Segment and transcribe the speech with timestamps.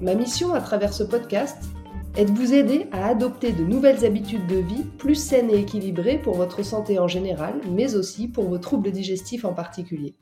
[0.00, 1.56] Ma mission à travers ce podcast
[2.16, 6.18] est de vous aider à adopter de nouvelles habitudes de vie plus saines et équilibrées
[6.18, 10.14] pour votre santé en général, mais aussi pour vos troubles digestifs en particulier.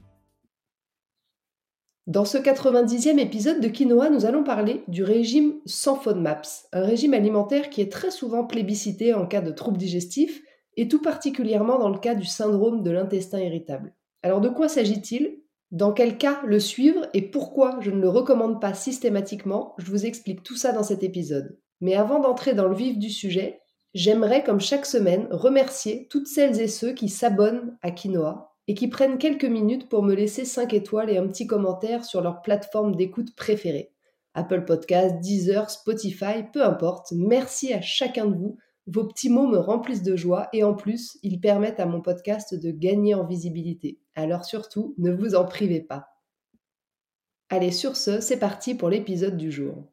[2.07, 7.13] Dans ce 90e épisode de Quinoa, nous allons parler du régime sans FODMAPS, un régime
[7.13, 10.41] alimentaire qui est très souvent plébiscité en cas de troubles digestifs
[10.79, 13.93] et tout particulièrement dans le cas du syndrome de l'intestin irritable.
[14.23, 15.43] Alors de quoi s'agit-il?
[15.71, 20.07] Dans quel cas le suivre et pourquoi je ne le recommande pas systématiquement, je vous
[20.07, 21.59] explique tout ça dans cet épisode.
[21.81, 23.61] Mais avant d'entrer dans le vif du sujet,
[23.93, 28.89] j'aimerais, comme chaque semaine, remercier toutes celles et ceux qui s'abonnent à Quinoa et qui
[28.89, 32.97] prennent quelques minutes pour me laisser 5 étoiles et un petit commentaire sur leur plateforme
[32.97, 33.93] d'écoute préférée.
[34.35, 39.59] Apple Podcast, Deezer, Spotify, peu importe, merci à chacun de vous vos petits mots me
[39.59, 44.01] remplissent de joie et en plus, ils permettent à mon podcast de gagner en visibilité.
[44.15, 46.07] Alors surtout, ne vous en privez pas.
[47.49, 49.93] Allez, sur ce, c'est parti pour l'épisode du jour.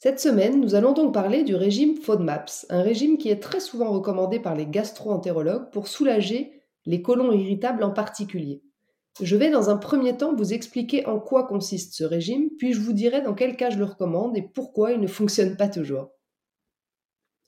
[0.00, 3.90] Cette semaine, nous allons donc parler du régime FODMAPS, un régime qui est très souvent
[3.90, 8.62] recommandé par les gastro-entérologues pour soulager les côlons irritables en particulier.
[9.20, 12.80] Je vais dans un premier temps vous expliquer en quoi consiste ce régime, puis je
[12.80, 16.12] vous dirai dans quel cas je le recommande et pourquoi il ne fonctionne pas toujours.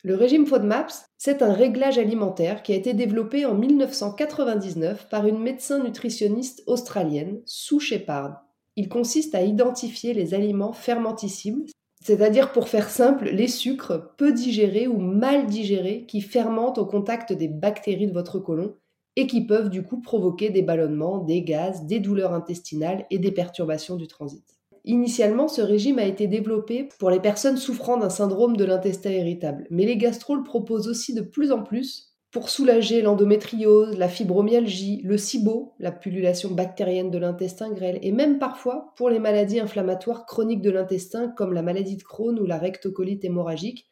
[0.03, 5.39] Le régime FODMAPS, c'est un réglage alimentaire qui a été développé en 1999 par une
[5.39, 8.41] médecin nutritionniste australienne, Sue Shepard.
[8.77, 11.67] Il consiste à identifier les aliments fermenticibles,
[12.03, 17.35] c'est-à-dire pour faire simple, les sucres peu digérés ou mal digérés qui fermentent au contact
[17.35, 18.75] des bactéries de votre côlon
[19.17, 23.33] et qui peuvent du coup provoquer des ballonnements, des gaz, des douleurs intestinales et des
[23.33, 24.60] perturbations du transit.
[24.85, 29.67] Initialement, ce régime a été développé pour les personnes souffrant d'un syndrome de l'intestin irritable,
[29.71, 35.03] mais les gastro le proposent aussi de plus en plus pour soulager l'endométriose, la fibromyalgie,
[35.05, 40.27] le SIBO, la pullulation bactérienne de l'intestin grêle, et même parfois pour les maladies inflammatoires
[40.27, 43.87] chroniques de l'intestin comme la maladie de Crohn ou la rectocolite hémorragique,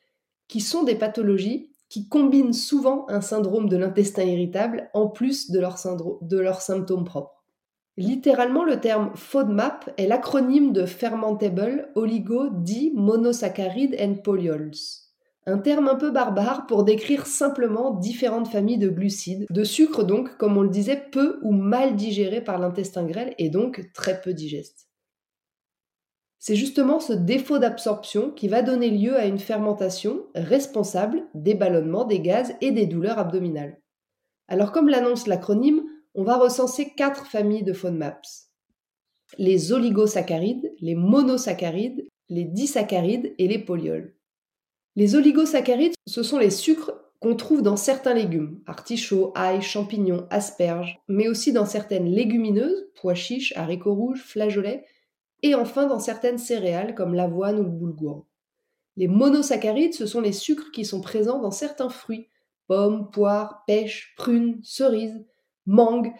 [0.46, 5.58] qui sont des pathologies qui combinent souvent un syndrome de l'intestin irritable en plus de
[5.58, 7.37] leurs symptômes propres.
[7.98, 12.48] Littéralement, le terme FODMAP est l'acronyme de Fermentable Oligo
[12.94, 14.70] Monosaccharide and Polyols.
[15.46, 20.36] Un terme un peu barbare pour décrire simplement différentes familles de glucides, de sucre donc,
[20.36, 24.32] comme on le disait, peu ou mal digérés par l'intestin grêle et donc très peu
[24.32, 24.86] digestes.
[26.38, 32.04] C'est justement ce défaut d'absorption qui va donner lieu à une fermentation responsable des ballonnements,
[32.04, 33.80] des gaz et des douleurs abdominales.
[34.46, 35.82] Alors comme l'annonce l'acronyme,
[36.14, 38.48] on va recenser quatre familles de FODMAPs.
[39.36, 44.14] Les oligosaccharides, les monosaccharides, les disaccharides et les polyols.
[44.96, 50.98] Les oligosaccharides, ce sont les sucres qu'on trouve dans certains légumes, artichauts, ail, champignons, asperges,
[51.08, 54.84] mais aussi dans certaines légumineuses, pois chiches, haricots rouges, flageolets,
[55.42, 58.26] et enfin dans certaines céréales comme l'avoine ou le boulgour.
[58.96, 62.28] Les monosaccharides, ce sont les sucres qui sont présents dans certains fruits,
[62.66, 65.24] pommes, poires, pêches, prunes, cerises,
[65.68, 66.12] mangue,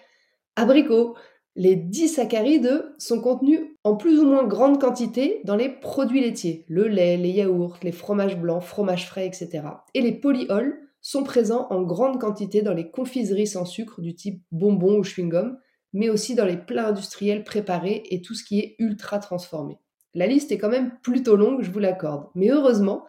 [0.55, 1.17] abricot.
[1.57, 6.87] Les disaccharides sont contenus en plus ou moins grande quantité dans les produits laitiers, le
[6.87, 9.63] lait, les yaourts, les fromages blancs, fromages frais, etc.
[9.95, 14.43] Et les polyols sont présents en grande quantité dans les confiseries sans sucre du type
[14.53, 15.57] bonbons ou chewing-gum,
[15.93, 19.79] mais aussi dans les plats industriels préparés et tout ce qui est ultra transformé.
[20.15, 23.05] La liste est quand même plutôt longue, je vous l'accorde, mais heureusement,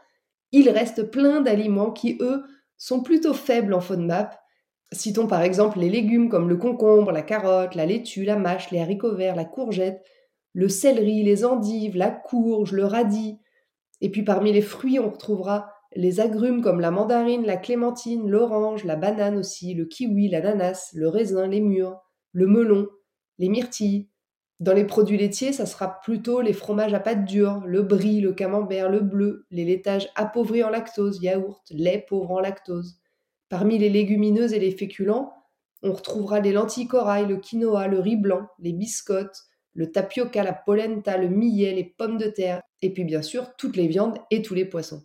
[0.51, 2.43] il reste plein d'aliments qui, eux,
[2.77, 4.38] sont plutôt faibles en FODMAP
[4.91, 8.79] Citons par exemple les légumes comme le concombre, la carotte, la laitue, la mâche, les
[8.79, 10.03] haricots verts, la courgette,
[10.53, 13.37] le céleri, les endives, la courge, le radis.
[14.01, 18.83] Et puis parmi les fruits, on retrouvera les agrumes comme la mandarine, la clémentine, l'orange,
[18.83, 21.99] la banane aussi, le kiwi, l'ananas, le raisin, les mûres,
[22.31, 22.87] le melon,
[23.37, 24.09] les myrtilles.
[24.59, 28.33] Dans les produits laitiers, ça sera plutôt les fromages à pâte dure, le brie, le
[28.33, 32.99] camembert, le bleu, les laitages appauvris en lactose, yaourt, lait pauvre en lactose.
[33.49, 35.33] Parmi les légumineuses et les féculents,
[35.81, 39.43] on retrouvera les lentilles corail, le quinoa, le riz blanc, les biscottes,
[39.73, 43.75] le tapioca, la polenta, le millet, les pommes de terre, et puis bien sûr toutes
[43.75, 45.03] les viandes et tous les poissons.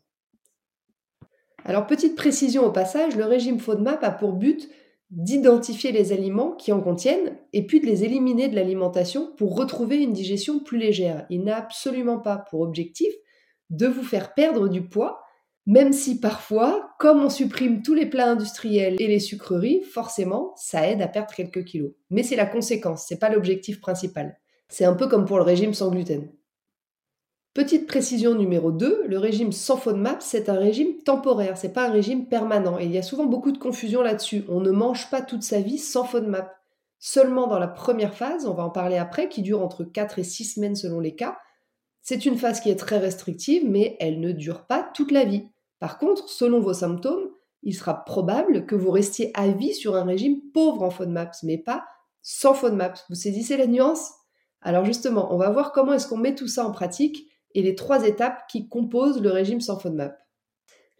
[1.65, 4.69] Alors petite précision au passage, le régime FODMAP a pour but
[5.11, 10.03] d'identifier les aliments qui en contiennent et puis de les éliminer de l'alimentation pour retrouver
[10.03, 11.25] une digestion plus légère.
[11.31, 13.13] Il n'a absolument pas pour objectif
[13.71, 15.24] de vous faire perdre du poids,
[15.67, 20.87] même si parfois, comme on supprime tous les plats industriels et les sucreries, forcément, ça
[20.89, 21.93] aide à perdre quelques kilos.
[22.11, 24.39] Mais c'est la conséquence, c'est pas l'objectif principal.
[24.69, 26.29] C'est un peu comme pour le régime sans gluten.
[27.55, 31.93] Petite précision numéro 2, le régime sans FODMAP, c'est un régime temporaire, c'est pas un
[31.93, 32.79] régime permanent.
[32.81, 34.45] Et il y a souvent beaucoup de confusion là-dessus.
[34.49, 36.51] On ne mange pas toute sa vie sans FODMAP.
[36.99, 40.25] Seulement dans la première phase, on va en parler après, qui dure entre 4 et
[40.25, 41.39] 6 semaines selon les cas.
[42.03, 45.47] C'est une phase qui est très restrictive, mais elle ne dure pas toute la vie.
[45.79, 47.31] Par contre, selon vos symptômes,
[47.63, 51.59] il sera probable que vous restiez à vie sur un régime pauvre en FODMAPs, mais
[51.59, 51.85] pas
[52.23, 53.05] sans FODMAPs.
[53.09, 54.13] Vous saisissez la nuance
[54.61, 57.75] Alors justement, on va voir comment est-ce qu'on met tout ça en pratique et les
[57.75, 60.19] trois étapes qui composent le régime sans FODMAP.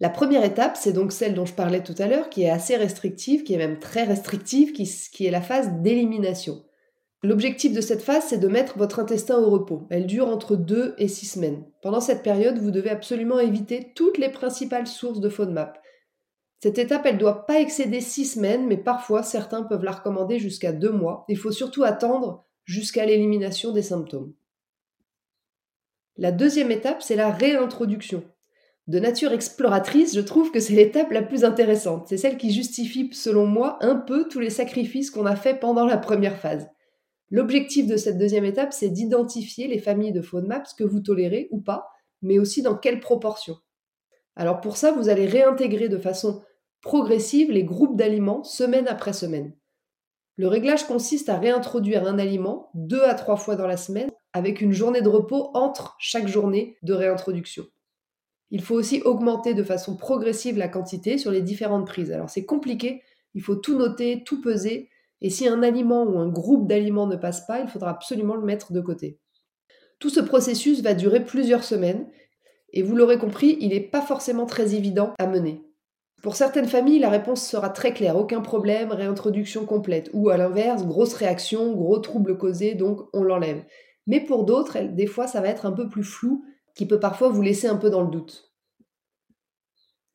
[0.01, 2.77] La première étape, c'est donc celle dont je parlais tout à l'heure, qui est assez
[2.77, 6.65] restrictive, qui est même très restrictive, qui, qui est la phase d'élimination.
[7.25, 9.87] L'objectif de cette phase, c'est de mettre votre intestin au repos.
[9.89, 11.65] Elle dure entre 2 et 6 semaines.
[11.81, 15.81] Pendant cette période, vous devez absolument éviter toutes les principales sources de FODMAP.
[16.63, 20.39] Cette étape, elle ne doit pas excéder 6 semaines, mais parfois certains peuvent la recommander
[20.39, 21.25] jusqu'à 2 mois.
[21.31, 24.35] Il faut surtout attendre jusqu'à l'élimination des symptômes.
[26.19, 28.23] La deuxième étape, c'est la réintroduction.
[28.87, 32.05] De nature exploratrice, je trouve que c'est l'étape la plus intéressante.
[32.07, 35.87] C'est celle qui justifie, selon moi, un peu tous les sacrifices qu'on a faits pendant
[35.87, 36.69] la première phase.
[37.35, 41.61] L'objectif de cette deuxième étape, c'est d'identifier les familles de FODMAPs que vous tolérez ou
[41.61, 41.89] pas,
[42.23, 43.57] mais aussi dans quelle proportion.
[44.37, 46.45] Alors pour ça, vous allez réintégrer de façon
[46.81, 49.53] progressive les groupes d'aliments semaine après semaine.
[50.37, 54.61] Le réglage consiste à réintroduire un aliment deux à trois fois dans la semaine avec
[54.61, 57.65] une journée de repos entre chaque journée de réintroduction.
[58.53, 62.13] Il faut aussi augmenter de façon progressive la quantité sur les différentes prises.
[62.13, 63.03] Alors c'est compliqué,
[63.35, 64.89] il faut tout noter, tout peser,
[65.25, 68.45] et si un aliment ou un groupe d'aliments ne passe pas, il faudra absolument le
[68.45, 69.19] mettre de côté.
[69.99, 72.07] Tout ce processus va durer plusieurs semaines
[72.75, 75.65] et vous l'aurez compris, il n'est pas forcément très évident à mener.
[76.23, 80.85] Pour certaines familles, la réponse sera très claire, aucun problème, réintroduction complète, ou à l'inverse,
[80.85, 83.65] grosse réaction, gros trouble causé, donc on l'enlève.
[84.07, 86.45] Mais pour d'autres, des fois, ça va être un peu plus flou,
[86.75, 88.53] qui peut parfois vous laisser un peu dans le doute.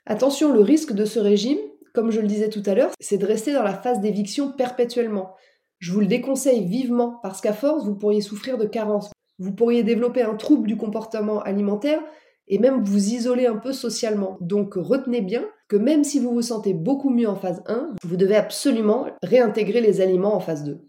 [0.06, 1.58] Attention, le risque de ce régime,
[1.94, 5.36] comme je le disais tout à l'heure, c'est de rester dans la phase d'éviction perpétuellement.
[5.80, 9.12] Je vous le déconseille vivement parce qu'à force, vous pourriez souffrir de carence.
[9.38, 12.02] Vous pourriez développer un trouble du comportement alimentaire
[12.50, 14.38] et même vous isoler un peu socialement.
[14.42, 18.18] Donc retenez bien que même si vous vous sentez beaucoup mieux en phase 1, vous
[18.18, 20.82] devez absolument réintégrer les aliments en phase 2.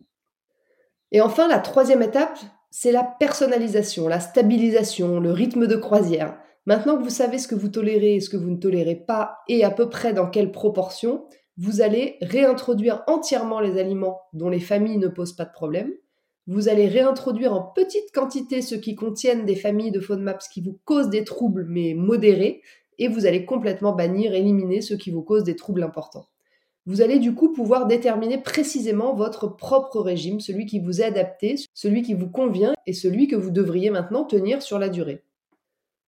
[1.12, 2.38] Et enfin, la troisième étape,
[2.70, 6.38] c'est la personnalisation, la stabilisation, le rythme de croisière.
[6.66, 9.38] Maintenant que vous savez ce que vous tolérez et ce que vous ne tolérez pas,
[9.48, 11.24] et à peu près dans quelle proportion,
[11.56, 15.92] vous allez réintroduire entièrement les aliments dont les familles ne posent pas de problème.
[16.46, 20.78] Vous allez réintroduire en petite quantité ceux qui contiennent des familles de FODMAPs qui vous
[20.84, 22.62] causent des troubles mais modérés,
[22.98, 26.26] et vous allez complètement bannir, éliminer ceux qui vous causent des troubles importants.
[26.86, 31.56] Vous allez du coup pouvoir déterminer précisément votre propre régime, celui qui vous est adapté,
[31.72, 35.22] celui qui vous convient et celui que vous devriez maintenant tenir sur la durée.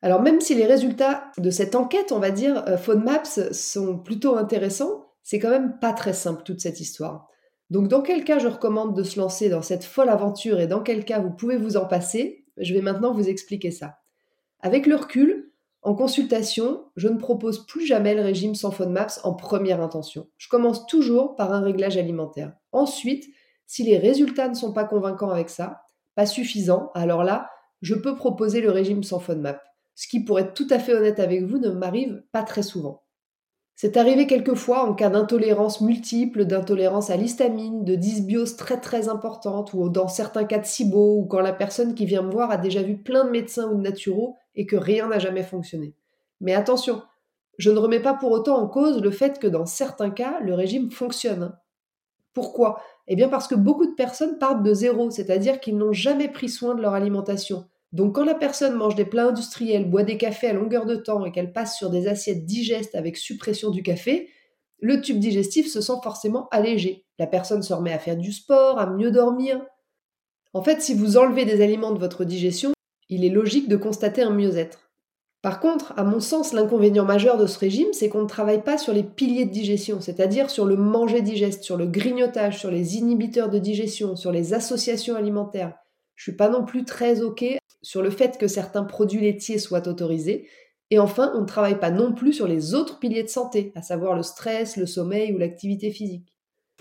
[0.02, 4.36] Alors même si les résultats de cette enquête, on va dire, euh, FODMAPS sont plutôt
[4.36, 7.28] intéressants, c'est quand même pas très simple toute cette histoire.
[7.70, 10.82] Donc dans quel cas je recommande de se lancer dans cette folle aventure et dans
[10.82, 13.98] quel cas vous pouvez vous en passer, je vais maintenant vous expliquer ça.
[14.60, 15.52] Avec le recul,
[15.82, 20.28] en consultation, je ne propose plus jamais le régime sans FODMAPS en première intention.
[20.36, 22.52] Je commence toujours par un réglage alimentaire.
[22.72, 23.24] Ensuite,
[23.66, 25.82] si les résultats ne sont pas convaincants avec ça,
[26.14, 27.48] pas suffisants, alors là,
[27.80, 29.60] je peux proposer le régime sans FODMAP
[29.94, 33.02] ce qui, pour être tout à fait honnête avec vous, ne m'arrive pas très souvent.
[33.74, 39.72] C'est arrivé quelquefois en cas d'intolérance multiple, d'intolérance à l'histamine, de dysbiose très très importante,
[39.72, 42.58] ou dans certains cas de SIBO, ou quand la personne qui vient me voir a
[42.58, 45.94] déjà vu plein de médecins ou de naturaux et que rien n'a jamais fonctionné.
[46.40, 47.02] Mais attention,
[47.58, 50.54] je ne remets pas pour autant en cause le fait que dans certains cas, le
[50.54, 51.56] régime fonctionne.
[52.34, 52.80] Pourquoi?
[53.08, 56.48] Eh bien parce que beaucoup de personnes partent de zéro, c'est-à-dire qu'ils n'ont jamais pris
[56.48, 60.48] soin de leur alimentation, donc quand la personne mange des plats industriels, boit des cafés
[60.48, 64.30] à longueur de temps et qu'elle passe sur des assiettes digestes avec suppression du café,
[64.80, 67.04] le tube digestif se sent forcément allégé.
[67.18, 69.64] La personne se remet à faire du sport, à mieux dormir.
[70.54, 72.72] En fait, si vous enlevez des aliments de votre digestion,
[73.08, 74.90] il est logique de constater un mieux-être.
[75.42, 78.78] Par contre, à mon sens, l'inconvénient majeur de ce régime, c'est qu'on ne travaille pas
[78.78, 82.96] sur les piliers de digestion, c'est-à-dire sur le manger digeste, sur le grignotage, sur les
[82.96, 85.81] inhibiteurs de digestion, sur les associations alimentaires.
[86.22, 87.44] Je suis pas non plus très OK
[87.82, 90.48] sur le fait que certains produits laitiers soient autorisés.
[90.90, 93.82] Et enfin, on ne travaille pas non plus sur les autres piliers de santé, à
[93.82, 96.32] savoir le stress, le sommeil ou l'activité physique.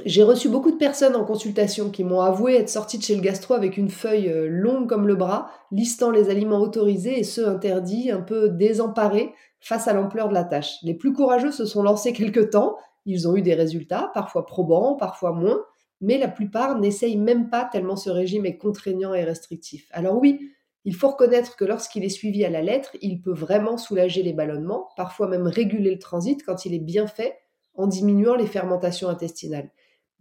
[0.05, 3.23] J'ai reçu beaucoup de personnes en consultation qui m'ont avoué être sorties de chez le
[3.23, 7.47] gastro avec une feuille euh, longue comme le bras, listant les aliments autorisés et ceux
[7.47, 10.75] interdits, un peu désemparés face à l'ampleur de la tâche.
[10.83, 14.93] Les plus courageux se sont lancés quelque temps, ils ont eu des résultats, parfois probants,
[14.97, 15.61] parfois moins,
[16.01, 19.87] mais la plupart n'essayent même pas tellement ce régime est contraignant et restrictif.
[19.91, 20.51] Alors oui,
[20.83, 24.33] il faut reconnaître que lorsqu'il est suivi à la lettre, il peut vraiment soulager les
[24.33, 27.37] ballonnements, parfois même réguler le transit quand il est bien fait
[27.75, 29.71] en diminuant les fermentations intestinales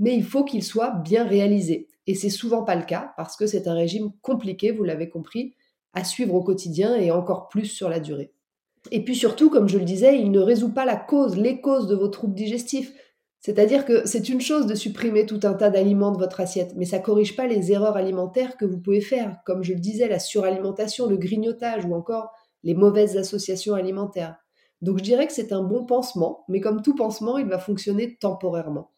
[0.01, 1.89] mais il faut qu'il soit bien réalisé.
[2.09, 5.55] Et c'est souvent pas le cas parce que c'est un régime compliqué, vous l'avez compris,
[5.93, 8.33] à suivre au quotidien et encore plus sur la durée.
[8.91, 11.87] Et puis surtout, comme je le disais, il ne résout pas la cause, les causes
[11.87, 12.93] de vos troubles digestifs.
[13.41, 16.85] C'est-à-dire que c'est une chose de supprimer tout un tas d'aliments de votre assiette, mais
[16.85, 20.19] ça corrige pas les erreurs alimentaires que vous pouvez faire, comme je le disais, la
[20.19, 22.31] suralimentation, le grignotage ou encore
[22.63, 24.37] les mauvaises associations alimentaires.
[24.83, 28.17] Donc je dirais que c'est un bon pansement, mais comme tout pansement, il va fonctionner
[28.17, 28.91] temporairement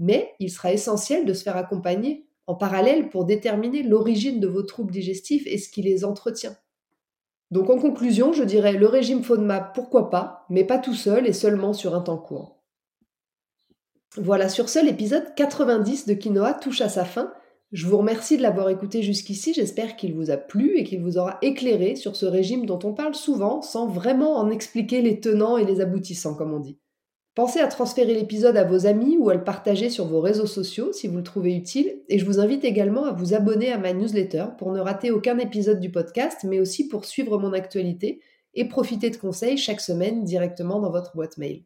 [0.00, 4.62] mais il sera essentiel de se faire accompagner en parallèle pour déterminer l'origine de vos
[4.62, 6.56] troubles digestifs et ce qui les entretient.
[7.52, 11.32] Donc en conclusion, je dirais le régime FODMAP, pourquoi pas, mais pas tout seul et
[11.32, 12.59] seulement sur un temps court.
[14.16, 17.32] Voilà, sur ce, l'épisode 90 de Quinoa touche à sa fin.
[17.70, 21.16] Je vous remercie de l'avoir écouté jusqu'ici, j'espère qu'il vous a plu et qu'il vous
[21.16, 25.56] aura éclairé sur ce régime dont on parle souvent sans vraiment en expliquer les tenants
[25.56, 26.76] et les aboutissants, comme on dit.
[27.36, 30.92] Pensez à transférer l'épisode à vos amis ou à le partager sur vos réseaux sociaux
[30.92, 32.02] si vous le trouvez utile.
[32.08, 35.38] Et je vous invite également à vous abonner à ma newsletter pour ne rater aucun
[35.38, 38.20] épisode du podcast, mais aussi pour suivre mon actualité
[38.54, 41.62] et profiter de conseils chaque semaine directement dans votre boîte mail.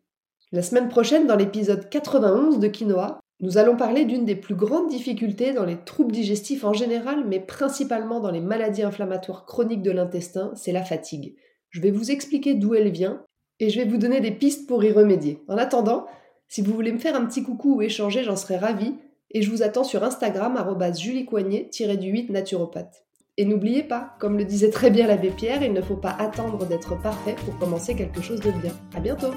[0.55, 4.89] La semaine prochaine, dans l'épisode 91 de Quinoa, nous allons parler d'une des plus grandes
[4.89, 9.91] difficultés dans les troubles digestifs en général, mais principalement dans les maladies inflammatoires chroniques de
[9.91, 11.35] l'intestin, c'est la fatigue.
[11.71, 13.25] Je vais vous expliquer d'où elle vient
[13.59, 15.43] et je vais vous donner des pistes pour y remédier.
[15.49, 16.07] En attendant,
[16.47, 18.95] si vous voulez me faire un petit coucou ou échanger, j'en serais ravie
[19.33, 20.57] et je vous attends sur Instagram
[20.97, 23.05] juliecoignet-du8 naturopathe.
[23.39, 26.65] Et n'oubliez pas, comme le disait très bien l'abbé Pierre, il ne faut pas attendre
[26.65, 28.73] d'être parfait pour commencer quelque chose de bien.
[28.95, 29.33] À bientôt!